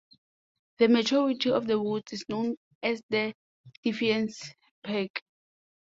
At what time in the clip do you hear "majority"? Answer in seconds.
0.87-1.51